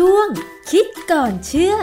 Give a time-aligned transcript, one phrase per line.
[0.00, 0.28] ช่วง
[0.70, 1.74] คิดก่อนเชื่อ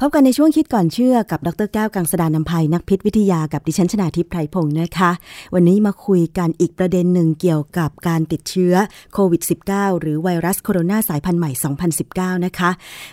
[0.00, 5.10] พบกันในช่วงคิดก่อนเชื่อกับดรแก้วกังสดานนภัยนักพิษวิทยากับดิฉันชนาทิพย์ไพรพงศ์นะคะ
[5.54, 8.74] วันนี้มาคุยกันอีกประเด็นหนึ่งเกี่ยวกับการติดเชื้อ
[9.12, 9.42] โควิด
[9.72, 11.50] -19 หรือไวรัสโคโรนาสายพันธุ์ใหม่
[11.98, 12.70] 2019 นะคะ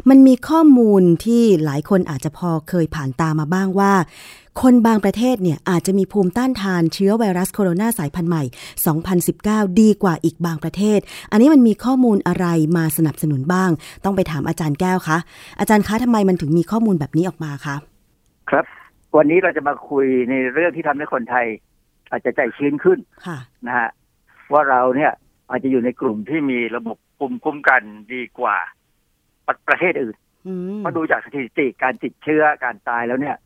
[0.09, 3.93] มันมีข้อมูลที่หลายคนอาจจะพอเคยผ่านตามาบ้างว่า
[4.59, 8.43] คนบางประเทศเนี่ยอาจจะมีภูมิต้านทานเชื้อไวรัสโคโรนาสายพันธุ์ใหม่
[9.11, 10.99] 2019 ดีกว่าอีกบางประเทศ
[11.31, 12.45] อันนี้มันมีข้อมูลอะไร
[12.77, 13.69] มาสนับสนุนบ้าง
[14.05, 15.17] ต้องไปถามอาจารย์แก้วคะ
[15.59, 17.75] อาจารย์คะทำไมมันถึงมีข้อมูลแบบนี้ออกมาคะ
[18.49, 18.65] ครับ
[19.17, 21.45] วันนี้เราจะมาคุยในเรื่องที่ทำให้คนไทย
[22.11, 23.89] อาจจะใจชื้นขึ้นค่ะนะฮะ
[24.53, 25.11] ว่าเราเนี่ย
[25.49, 27.81] อาจจะอยู่ในกลุ่มที่มีระบบภูมิคุ้มกัน
[28.13, 28.57] ดีกว่า
[29.47, 30.15] ประประเทศอื่น
[30.47, 33.37] อืมเพราะดูจากสถิติการติดเชื้อการตายแล้วเนี่ย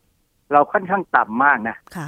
[0.52, 2.08] เราค่อนข้างต่ำมากนะค่ะ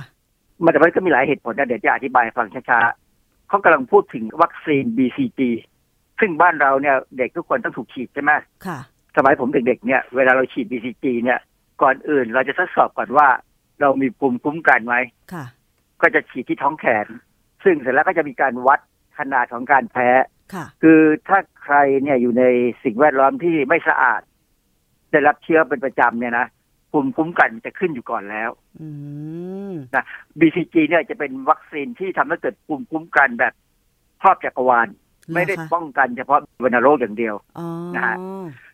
[0.64, 5.42] มันแต่มันก็มีหลายเหตุผลนะเดี๋ยวจะอธิบายให้ฟังช้าๆเขากำลังพูดถึงวัคซีน BCG
[6.20, 8.32] ซึ่งบ้านเราเนี่ย เด็กทุกคนต้องถูกฉีดใช่ไหม
[8.66, 8.80] ค่ะ
[9.18, 11.40] สมัยผมเด็กๆเนี่ยเวลาเราฉีด BCG เนี่ย
[11.82, 13.28] ก่อนอื่นเราจะทดสอบก่อนว่า
[13.82, 14.96] เรามีภูมิคุ้มกันไหม
[15.34, 15.46] ค่ะ
[16.02, 17.08] ก็จะฉีดที่ท้องแขน
[17.64, 18.80] ซึ่งเสร็จแล้วก็จะมีการวัด
[19.20, 20.10] ขนาดของการแพ้
[20.54, 22.44] ค่ะ คือถ้าใครเนี่ยอยู่ใน
[22.84, 24.22] สิ่งแวดล้อมที่ไม่สะอาด
[25.12, 26.48] ได้รับเชื้อเป็นประจำเนี่ยนะ
[26.92, 28.50] ภูมิคุ้มกันจะขึ้นอยู่ก่อนแล้ว
[28.82, 28.90] อื
[29.72, 29.74] ม
[30.40, 33.54] BCG เนี่ยจะเป็นวัคซีนที่ทำให้เกิดภูมิคุ้มกันแบบ
[34.22, 34.88] ครอบจักรวาล
[35.34, 38.16] ไม่ได้เหรอคะป้องกันเฉพาะวัณโรคอย่างเดียวอ๋อนะฮะ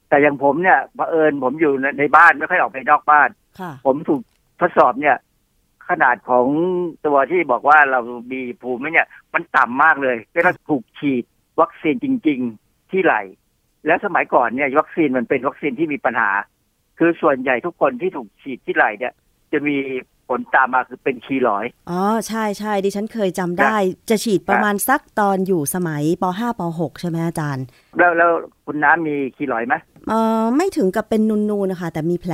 [0.09, 4.21] แต่อย่างผมเนี่ยเผอิญผมอยู่ในในบ้านไม่ค่อยออกไปนอกบ้านค่ะผมถูก
[4.61, 5.17] ทดสอบเนี่ย
[5.89, 6.47] ขนาดของ
[7.05, 7.99] ตัวที่บอกว่าเรา
[8.31, 11.23] มีภูมิเนี่ย มันต่ำมากเลยก็ต้องถูกฉีด
[11.61, 13.15] วัคซีนจริง ๆ ที่ไหล
[13.85, 16.29] แล้วสมัยก่อนเนี่ยวัคซีนมันเป็นวัคซีนที่มีปัญหา
[16.97, 19.13] คือส่วนใหญ่ทุกคนที่ถูกฉีดที่ไหลเนี่ย
[19.51, 19.75] จะมี
[20.29, 23.75] ผลตามมาคือเป็นคีลอยด์อ๋อใช่ใช่ดิฉันเคยจำได้
[24.09, 27.65] จะฉีดประมาณสักตอนอยู่สมัยป .5 ป .6 ใช่ไหมอาจารย์
[27.97, 28.31] แล้วแล้ว
[28.65, 29.75] คุณน้ำมีคีลอยด์ไหม
[30.09, 32.33] เออไม่ถึงกับเป็นนูนๆนะคะ แต่มีแผล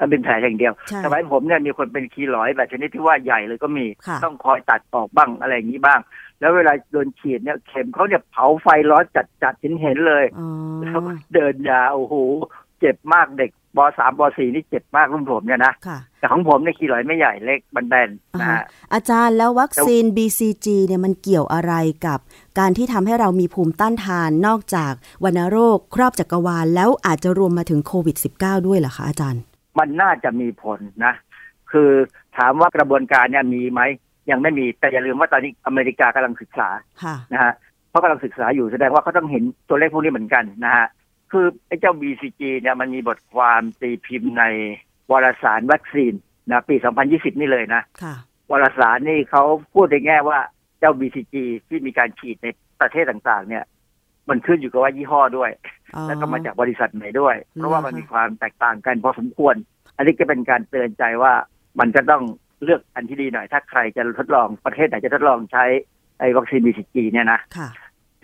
[0.00, 6.00] มันเป็นแผลอย่างเดียวใช่สมัยผมเนี่ยมีคนเป็นคีลอยด์แบบชนิดที่ว่าใหญ่เลยก็มีค่ะต้องคอยตัดออกบ้างอะไรอย่างนี้บ้าง
[6.40, 10.48] แล้วเวลาโดนฉีดเนี่ยเข็มเขาเนี่ยเผาไฟร้อนจัดจัดๆเห็นเห็นๆเลยอ๋อ
[10.80, 11.02] แล้ว
[11.34, 12.14] เดินยาโอ้โห
[12.80, 21.72] เจ็บมากเด็ก ปสามปสี่นี่เจ็บมากรุ่นผมเนี่ยนะค่ะแต่ของผมเนี่ยคีลอยด์ไม่ใหญ่เล็กบันแบนๆนะอ่าฮะฮะอาจารย์แล้ววัคซีน BCG เนี่ยมันเกี่ยวอะไร
[22.06, 22.18] กับ
[22.58, 24.92] การที่ทำให้เรามีภูมิต้านทานนอกจาก
[25.24, 29.42] วัณโรค ครอบจักรวาล แล้วอาจจะรวมมาถึงโควิด -19 ด้วยเหรอคะอาจารย์
[29.78, 31.14] มันน่าจะมีผลนะ
[31.72, 31.90] คือ
[32.36, 33.80] ถามว่ากระบวนการเนี่ยมีไหม
[34.30, 36.68] ยังไม่มีแต่อย่าลืมว่าตอนนี้อเมริกากำลังศึกษา
[37.02, 37.52] ค่ะนะฮะ
[37.90, 40.86] เพราะกำลังศึกษาอยู่แสดงว่าเขาต้องเห็นตัวเลขพวกนี้เหมือนกันนะฮะ
[41.32, 44.44] คือไอ้เจ้า BCG เนี่ยมันมีบทความตีพิมพ์ใน
[45.10, 46.12] วารสารวัคซีน
[46.50, 46.74] นะปี
[47.08, 48.14] 2020 นี่เลยนะค่ะ
[48.50, 49.42] วารสารนี่เขา
[49.74, 50.38] พูดในแง่ว่า
[50.78, 51.34] เจ้า BCG
[51.68, 52.46] ที่มีการฉีดใน
[52.80, 53.64] ประเทศต่างๆ เนี่ย
[54.28, 55.50] มันขึ้นอยู่กับว่ายี่ห้อด้วย
[55.94, 59.54] อ๋อแล้วก็มาจากบริษัทไหนด้วย เพราะว่ามันเหรอคะมีความแตกต่างกันพอสมควร
[59.96, 61.32] อันนี้ก็เป็นการเตือนใจว่า
[61.80, 62.22] มันจะต้อง
[62.64, 65.64] เลือกอันที่ดีหน่อย ถ้าใครจะทดลองประเทศไหนจะทดลองใช้
[66.18, 67.68] ไอ้วัคซีน BCG เนี่ยนะค่ะ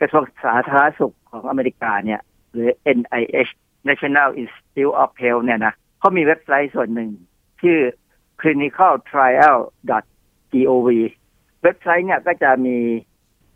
[0.01, 2.21] กระทรวงสาธารณสุขของอเมริกาเนี่ย
[2.57, 3.53] หรือ NIH
[3.89, 7.11] National Institute of Health เนี่ยนะเขามีเว็บไซต์ส่วนหนึ่ง
[7.63, 7.79] ชื่อ
[8.41, 10.89] clinicaltrial.gov
[11.63, 12.77] เว็บไซต์เนี่ยก็จะมี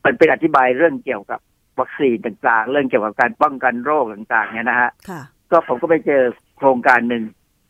[0.04, 1.40] มันเป็นอธิบายเรื่องเกี่ยวกับ
[1.80, 6.22] วัคซีนต่างๆ เรื่องเกี่ยวกับการป้องกันโรคต่างๆ เนี่ยนะฮะค่ะก็ผมก็ไปเจอ
[6.56, 7.24] โครงการหนึ่ง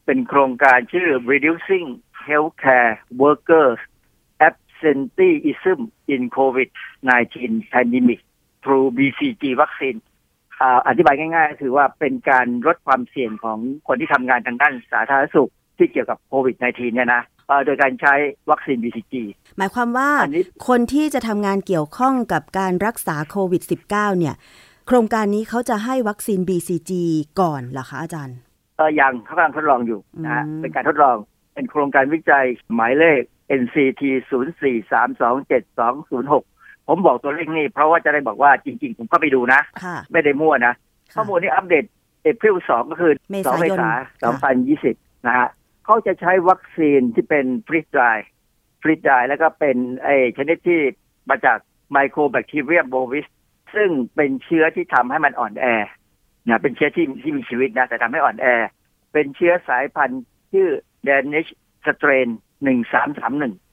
[0.06, 1.86] เป็นโครงการชื่อ reducing
[2.28, 2.92] healthcare
[3.22, 3.80] workers
[4.48, 5.80] absenteeism
[6.14, 7.34] in COVID-19
[7.72, 8.20] pandemic
[8.62, 9.94] through BCG วัคซีน
[10.60, 18.14] อ่าอธิบายง่ายๆก็คือว่าเป็นการลดความเสี่ยงของคนที่ทำงานทางด้านสาธารณสุขที่เกี่ยวกับโควิด -19 เนี่ยนะเอ่อโดยการใช้
[18.50, 19.14] วัคซีน BCG
[19.58, 23.62] หมายความว่าอันนี้คนที่จะทำงานเกี่ยวข้องกับการรักษาโควิด
[23.92, 24.34] -19 เนี่ย
[24.86, 26.92] โครงการนี้เขาจะให้วัคซีน BCG
[27.40, 28.36] ก่อนเหรอคะอาจารย์
[28.76, 31.16] เออยังเขากำลังทดลองอยู่นะฮะอืมเป็นการทดลอง
[31.54, 33.22] เป็นโครงการวิจัยหมายเลข
[33.62, 36.49] NCT 0 4 3 2 7 2 0 6
[36.92, 40.74] ผมบอกตัวเลขนี้เพราะว่าจะได้บอกว่าจริง ๆ ผมเข้าไปดูนะค่ะไม่ได้มั่วนะ
[41.12, 41.84] ค่ะข้อมูลนี้อัปเดต
[42.22, 43.90] เอพริลสองก็คือเมสองษาเมยนษา
[44.22, 44.32] ค่ะ
[44.94, 45.48] 2020นะฮะ
[45.84, 48.00] เขาจะใช้วัคซีนที่เป็นฟรีดได
[48.82, 50.80] ฟรีดไดแล้วก็เป็นไอชนิดที่
[51.30, 51.58] มาจาก
[51.92, 53.26] ไมโครแบคทีเรียโบวิส
[53.74, 55.66] ซึ่งเป็นเชื้อที่ทำให้มันอ่อนแอ
[56.48, 58.46] นะเป็นเชื้อที่ที่มีชีวิตนะแต่ทำให้อ่อนแอ
[59.12, 60.22] เป็นเชื้อสายพันธุ์
[60.52, 60.68] ชื่อ
[61.08, 61.50] Danish
[61.86, 62.28] strain
[62.64, 63.69] 1331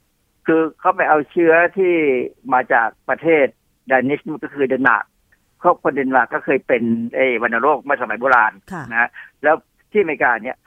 [0.48, 1.94] คือเขาไปเอาเชื้อที่
[2.54, 3.46] มาจากประเทศ
[3.92, 5.06] Danish ก็คือเดนมาร์ก
[5.62, 6.84] ครอบคนเดนมาร์กก็เคยเป็น
[7.16, 9.10] ไอ้วัณโรคเมื่อสมัยโบราณค่ะนะฮะ
[9.44, 9.56] แล้ว
[9.92, 10.58] ที่อเมริกาเนี่ย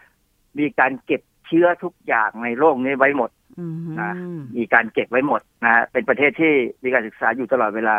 [0.58, 4.12] มีการเก็บเชื้อทุกอย่างในโลกนี้ไว้หมดอืมนะ
[4.56, 7.96] มีการเก็บไว้หมดนะฮะเป็นประเทศที่มีการศึกษาอยู่ตลอดเวลา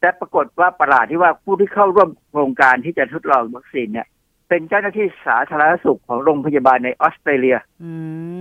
[0.00, 4.06] แต่ปรากฏว่าประหลาดที่ว่าผู้ที่เข้าร่วมโครงการที่จะทดลองวัคซีนเนี่ย
[4.48, 7.92] เป็นเจ้าหน้าที่สาธารณสุขของโรงพยาบาลในออสเตรเลียอื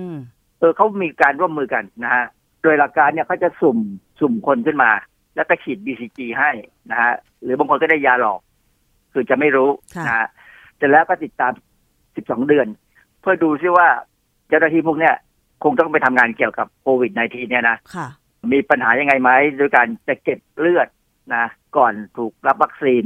[0.09, 0.13] ม
[0.59, 2.25] เออเขามีการร่วมมือกันนะฮะ
[2.65, 3.77] โดยหลักการเนี่ยเขาจะสุ่ม
[4.19, 4.91] สุ่มคนขึ้นมา
[5.35, 6.51] แล้วก็ฉีด BCG ให้
[6.91, 7.13] นะฮะ
[7.43, 8.39] หรือบางคนก็ได้ยาหลอก
[9.13, 10.27] คือจะไม่รู้ค่ะนะฮะ
[10.77, 11.53] เสร็จแล้วก็ติดตาม
[12.01, 12.67] 12 เดือน
[13.21, 13.87] เพื่อดูซิว่า
[14.47, 15.15] เจ้าหน้าที่พวกเนี้ย
[15.63, 18.07] คงต้องไปทำงานเกี่ยวกับโควิด -19 เนี่ยนะค่ะ
[18.53, 20.87] มีปัญหายังไงไหมโดยการจะเก็บเลือด
[21.35, 21.45] นะ
[21.77, 23.03] ก่อนถูกรับวัคซีน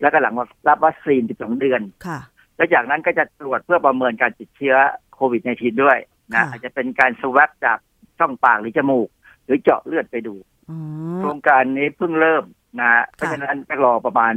[0.00, 0.34] แล้วก็หลัง
[0.68, 2.18] รับวัคซีน 12 เดือนค่ะ
[2.56, 4.76] แล้วจากนั้นก็จะตรวจเพื่อประเมินการติดเชื้อ
[5.14, 5.98] โควิด -19 ด้วย
[6.34, 7.78] นะค่ะอาจจะเป็นการสวับจาก
[8.20, 9.08] ช่องปากหรือจมูก
[9.44, 10.34] หรือเจาะเลือดไปดู
[10.70, 10.78] อ๋อ
[11.18, 12.44] โครงการนี้เพิ่งเริ่ม
[12.80, 14.34] นะฮะเพราะฉะนั้นก็รอประมาณ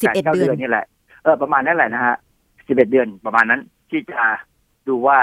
[0.00, 0.86] สิบเอ็ดก้าเดือนนี่แหละ
[1.22, 2.16] เออประมาณนั้นแหละนะฮะ
[2.68, 4.20] สิบเอ็ดเดือนประมาณนั้น ที่จะ
[4.88, 5.18] ดูว่า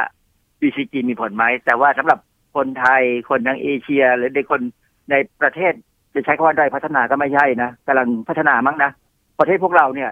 [0.59, 2.19] BCG มีผลไหม แต่ว่าสำหรับ
[2.55, 4.61] คนไทยคนทางเอเชีย หรือในคน
[5.09, 5.73] ในประเทศ
[6.13, 8.91] จะใช้คำว่าด้อยพัฒนาก็ไม่ใช่นะกำลังพัฒนามั้งนะ
[9.39, 10.11] ประเทศพวกเราเนี่ย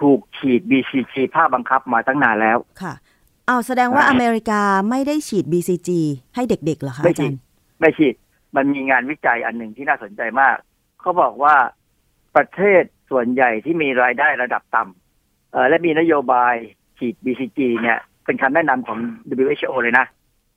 [0.00, 2.92] ถูกฉีด BCG ภาคบังคับมาตั้งนานแล้วค่ะ
[3.46, 4.60] เอาแสดงว่าอ่าอเมริกา
[4.90, 5.90] ไม่ได้ฉีด BCG
[6.34, 7.38] ให้เด็กๆเหรอคะไม่อาฉีจาดรย์
[7.80, 8.14] ไม่ฉีด
[8.56, 10.56] มันมีงานวิจัยอันหนึ่งที่น่าสนใจมาก
[11.00, 11.54] เขาบอกว่า
[12.36, 16.54] ประเทศส่วนใหญ่ที่มีรายได้ระดับต่ำเอ่อและมีนโยบาย
[16.98, 18.98] ฉีด BCG เนี่ย เป็นคำแนะนำของ
[19.44, 20.06] WHO เลยนะ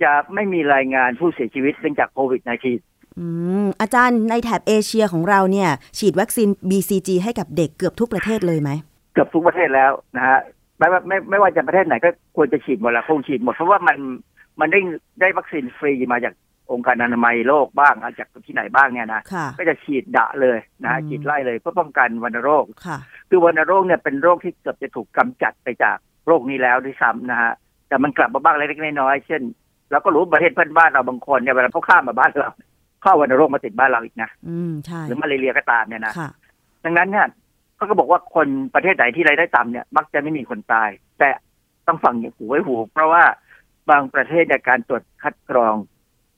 [0.04, 3.26] จะไม่มีรายงานผู้เสียชีวิตเนื่องจากโควิด -19 อื
[3.64, 8.70] มอาจารย์ในแถบเอเชียของเราเนี่ย ฉีดวัคซีน BCG ให้กับเด็กเกือบทุกประเทศเลยไหม
[9.14, 10.40] เกือบทุกประเทศแล้วนะฮะ
[10.80, 13.98] ไม่ว่าไม่ไม่ว่าจะประเทศไหนก็ควรจะฉีดหมดละคงฉีดหมดเพราะว่ามัน
[14.60, 14.80] มันได้
[15.22, 16.34] ได้วัคซีนฟรีมาจาก
[16.72, 22.98] องค์การอนามัยโลกบ้างจากที่ไหนบ้างเนี่ยนะค่ะก็จะฉีดดะเลยนะฮะอืมฉีดไล่เลยเพื่อป้องกันวัณโรคค่ะ
[23.30, 25.98] คือวัณโรคเนี่ยเป็นโรคที่เกือบจะถูกกำจัดไปจาก
[26.28, 27.52] โรคนี้แล้วด้วยซ้ำนะฮะ
[27.88, 29.42] แต่มันกลับมาบ้างเล็กๆน้อยๆเช่น
[29.92, 32.52] เราก็รู้ประเทศเพื่อนบ้านเราบางคนเนี่ยเวลาเขาข้ามมาบ้านเรา
[33.04, 36.30] เข้าวัณโรคมาติดบ้านเราอีกนะอืมใช่หรือมาเรียก็ตามเนี่ยนะค่ะ
[36.86, 37.28] ดังนั้นเนี่ย
[37.80, 40.90] เขาก็บอกว่าคนประเทศไหนที่รายได้ต่ำเนี่ย มักจะไม่มีคนตาย
[41.20, 41.30] แต่
[41.88, 43.24] ต้องฟังอย่างหูไว้หู เพราะว่า
[43.90, 45.76] บางประเทศเนี่ยการตรวจคัดกรอง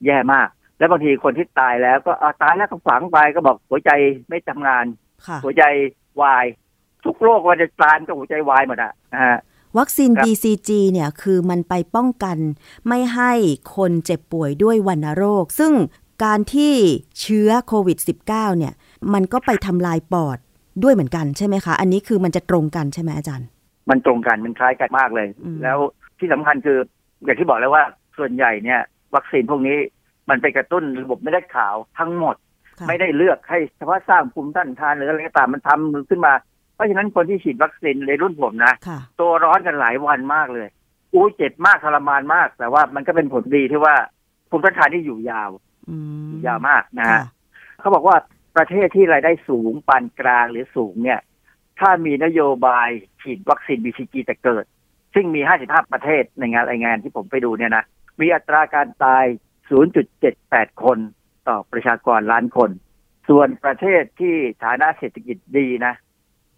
[0.05, 3.91] แย่มาก แล้วบางทีคนที่ตายแล้ว ก็เอาตายแล้วก็ฝังไปก็บอกหัวใจ
[4.29, 4.85] ไม่ทำงาน
[5.27, 5.63] ค่ะหัวใจ
[6.21, 6.45] วาย
[7.05, 9.39] ทุกโรควันจะตายก็หัวใจวายหมดอะนะฮะ
[9.77, 12.37] วัคซีนครับ BCG เนี่ยคือมันไปป้องกัน
[12.87, 13.31] ไม่ให้
[13.75, 15.73] คนเจ็บป่วยด้วยวัณโรค ซึ่ง
[16.23, 16.73] การที่
[17.19, 17.97] เชื้อโควิด
[18.29, 18.73] -19 เนี่ย
[19.13, 20.37] มันก็ไปทำลายปอด
[20.83, 23.47] ด้วยเหมือนกันใช่ไหมคะ อันนี้คือมันจะตรงกันใช่ไหมอาจารย์
[23.89, 25.77] มันตรงกันมันคล้ายกันมากเลยอืมแล้ว
[26.19, 26.77] ที่สำคัญคือ
[27.23, 27.83] อย่างที่บอกแล้วว่า
[28.17, 28.81] ส่วนใหญ่เนี่ย
[29.15, 29.77] วัคซีนพวกนี้
[30.29, 32.35] มันไปกระตุ้นระบบไม่ได้ขาวทั้งหมด
[32.79, 36.33] ค่ะไม่ได้เลือกให้เฉพาะสร้างภูมิต้านทานหรืออะไรก็ตามมันทำขึ้นมา
[36.75, 40.67] เพราะฉะนั้นคนที่ฉีดวัคซีนในรุ่นผมนะค่ะตัวร้อนกันหลายวันมากเลย
[41.13, 43.95] อู้เจ็บมากทรมานมาก แต่ว่ามันก็เป็นผลดีที่ว่า
[44.49, 45.49] ภูมิต้านทานที่อยู่ยาว
[45.89, 45.97] อื
[46.29, 47.23] มยาวมากนะค่ะฮะ
[47.79, 48.15] เขาบอกว่า
[48.55, 51.19] ประเทศที่รายได้สูงปานกลางหรือสูงเนี่ย
[51.79, 52.89] ถ้ามีนโยบาย
[53.21, 54.65] ฉีดวัคซีน BCG แต่เกิด
[55.13, 57.85] ซึ่งมี 55 ประเทศในงานรายงานที่ผมไปดูเนี่ยนะ
[58.21, 59.25] มีอัตราการตาย
[60.03, 60.97] 0.78 คน
[61.47, 62.69] ต่อประชากรล้านคน
[63.29, 65.93] ส่วนประเทศที่ฐานะเศรษฐกิจดีนะ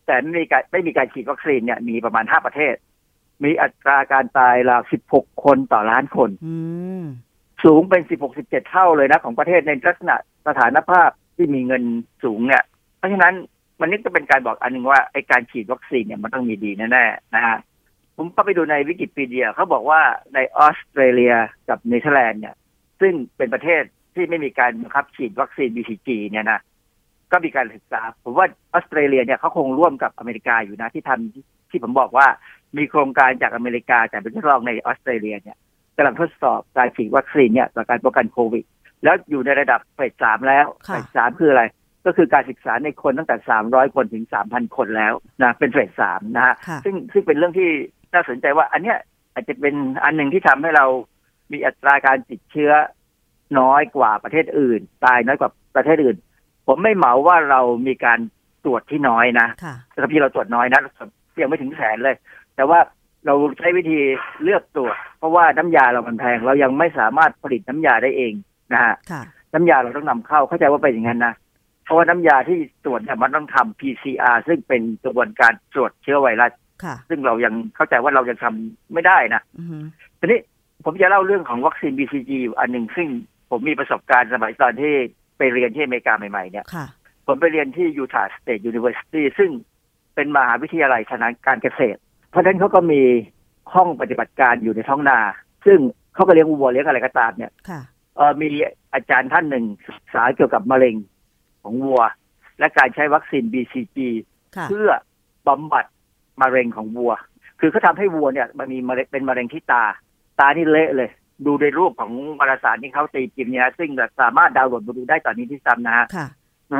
[0.06, 2.76] แต่ไม่มีการไม่มีการฉีดวัคซีนเนี่ยมีประมาณ 5 ประเทศ
[3.44, 4.82] มีอัตราการตายราว
[5.14, 6.56] 16 คนต่อล้านคนอื
[7.02, 7.04] ม
[7.64, 10.16] สูงเป็น 16 17 เท่าเลยนะ ของประเทศในลักษณะ
[10.48, 11.84] สถานภาพ ที่มีเงิน
[12.24, 12.64] สูงเนี่ย
[12.98, 13.34] เพราะฉะนั้น
[13.80, 17.58] มันนี่ก็เป็นการบอกอันหนึ่งว่าไอ้การฉีดวัคซีนเนี่ยมันต้องมีดีแน่ๆนะฮะ
[18.18, 20.02] ผมก็ไปดูในวิกิพีเดียเขาบอกว่า
[20.34, 21.34] ในออสเตรเลีย
[21.70, 22.56] กับเนเธอร์แลนด์เนี่ย
[23.02, 23.84] ซึ่งเป็นประเทศ
[24.16, 26.60] ที่ไม่มีการบังคับฉีดวัคซีน BCG เนี่ยนะ
[27.32, 32.28] ก็มีการศึกษา ผมว่าออสเตรเลียเนี่ยเขาคงร่วมกับอเมริกาอยู่นะที่ทำที่ผมบอกว่า
[32.78, 35.58] มีโครงการจากอเมริกาแต่เป็นทดลองในออสเตรเลียเนี่ย
[35.98, 38.66] กำลังทดสอบการฉีดวัคซีนเนี่ยต่อการป้องกันโควิด
[39.04, 41.64] แล้วอยู่ในระดับเฟสสามแล้วค่ะเฟสสามคืออะไร
[42.06, 47.70] ก็คือการศึกษาในคนตั้งแต่ 300 คนถึง 3,000 คนแล้วนะเป็นเฟสสามนะฮะค่ะซึ่งซึ่งเป็นเรื่องที่
[48.14, 48.98] น่าสนใจว่า อันเนี้ย
[49.34, 50.86] อาจจะเป็นอันหนึ่งที่ทำให้เรา
[51.52, 52.72] มีอัตราการติดเชื้อ
[53.60, 56.18] น้อยกว่าประเทศอื่น ตายน้อยกว่าประเทศอื่น
[56.68, 58.20] ผมไม่เหมาว่าเรามีการ
[58.66, 60.82] ตรวจที่น้อยนะค่ะแต่ที่เราตรวจน้อยนะ
[61.42, 62.16] ยังไม่ถึงแสนเลย
[62.56, 62.80] แต่ว่า
[63.26, 64.00] เราใช้วิธี
[64.44, 68.34] เลือกตรวจ เพราะว่าน้ำยาเรามันแพง เรายังไม่สามารถผลิตน้ำยาได้เอง
[68.76, 69.22] นะฮะค่ะ
[69.54, 71.34] น้ำยาเราต้องนำเข้าเข้าใจว่าเป็นอย่างนั้นนะ
[71.84, 76.52] เพราะว่าน้ำยาที่ตรวจเนี่ยมันต้องทำ PCR ซึ่งเป็นกระบวนการตรวจเชื้อไวรัส
[76.84, 79.78] ค่ะซึ่งเรายังเข้าใจว่าเรายังทำไม่ได้นะอือฮึ
[80.20, 80.40] ทีนี้
[80.86, 83.08] ผมจะเล่าเรื่องของวัคซีน BCG อยู่อันหนึ่งซึ่ง
[83.50, 84.94] ผมมีประสบการณ์สมัยตอนที่
[85.38, 86.86] ไปเรียนที่อเมริกาใหม่ๆเนี่ยค่ะ
[87.28, 89.50] ผมไปเรียนที่ Utah State University ซึ่ง
[90.16, 92.00] เป็นมหาวิทยาลัยทางการเกษตร
[92.30, 93.02] เพราะฉะนั้นเขาก็มี
[93.74, 95.20] ห้องปฏิบัติการอยู่ในท้องนา
[95.66, 95.80] ซึ่ง
[96.16, 97.82] เขาก็เลี้ยงวัวเลี้ยงอะไรก็ตามเนี่ยค่ะ
[98.16, 98.48] เออมี
[98.94, 100.96] อาจารย์ท่านหนึ่งศึกษาเกี่ยวกับมะเร็ง
[101.64, 102.02] ของวัว
[102.60, 103.98] และการใช้วัคซีน BCG
[104.56, 104.90] ค่ะเพื่อ
[105.48, 105.86] บำบัด
[106.42, 107.14] มะเร็งของวัว
[107.60, 109.84] คือเขาทำให้วัวเนี่ย มันมีมะเร็งเป็นมะเร็งที่ตา
[110.40, 111.10] ตานี่เละเลย
[111.46, 113.90] ดูในรูปของวารสารที่เขาตีพิมพ์เนี่ยซึ่ง
[114.22, 116.28] สามารถดาวน์โหลดมาดูได้ตอนนี้ที่ซ้ำนะฮะค่ะ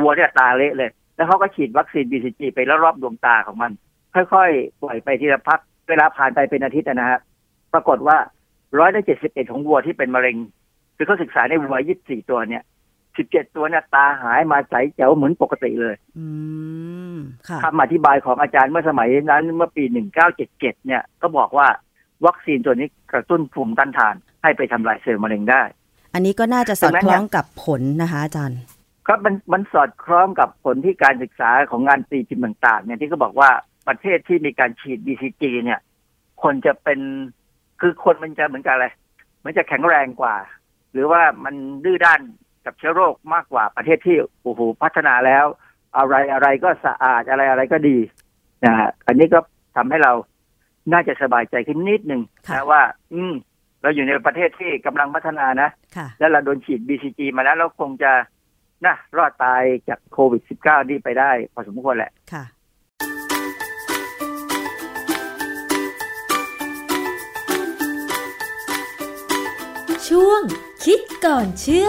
[0.00, 3.72] วัวเนี่ยตาเละเลย แล้วเขาก็ฉีดวัคซีน BCG ไปแล้วรอบดวงตาของมัน
[4.14, 7.18] ค่อยๆ ปล่อยไปทีละพักเวลาผ่านไปเป็นอาทิตย์นะฮะ
[7.72, 8.16] ปรากฏว่า
[8.78, 10.36] ร้อยละเจ็ดสิบเอ็ดของวัวที่เป็นมะเร็ง
[10.96, 12.62] คือเขาศึกษาในวัวยี่สิบสี่ตัวเนี่ย
[13.16, 16.26] สิบเจ็ดตัวเนี่ยตาหายมาใสแจ๋วเหมือนปกติเลยอื
[17.12, 17.14] ม
[17.48, 21.68] ค่ะคำอธิบายของอาจารย์เมื่อสมัยนั้นเมื่อปีหนึ่งเก้าเจ็ดเจ็ดเนี่ย ก็บอกว่า
[22.26, 25.62] วัคซีนตัวนี้กระตุ้นภูมิต้านทาน ให้ไปทำลายเซลล์มะเร็งได้
[26.14, 28.60] อันนี้ก็น่าจะสอดดังนั้นคล้เนี่อยงกับผลนะคะ อาจารย์
[29.06, 33.50] ครับมันมันสอดคล้องกับผลที่การศึกษาของงานตีพิมพ์ต่างๆเนี่ยที่เขาบอกว่า
[33.88, 35.80] ประเทศที่มีการฉีด BCG เนี่ย
[36.42, 37.00] คนจะเป็น
[37.80, 38.86] คือคนมันจะเหมือนกับอะไร
[39.44, 40.34] มันจะแข็งแรงกว่า
[40.94, 42.20] หรือว่ามันดื้อด้าน
[42.64, 45.46] กับเชื้อโรคมากกว่าประเทศที่โอ้โหพัฒนาแล้ว
[45.96, 47.98] อะไรอะไรก็สะอาดอะไรอะไรก็ดี
[48.64, 49.38] นะฮะอันนี้ก็
[49.76, 50.12] ทำให้เรา
[50.92, 52.82] น่าจะสบายใจขึ้นนิดนึงค่ะนะว่า
[53.12, 53.34] อืม
[53.82, 58.12] เราอยู่ในประเทศที่กำลังพัฒนานะค่ะแล้วเราโดนฉีด BCG มาแล้วเราคงจะ
[58.86, 62.44] นะรอดตายจากโควิด -19 นี่ไปได้ พอสมควรแหละค่ะ
[70.08, 70.42] ช่วง
[70.84, 71.88] คิดก่อนเชื่อ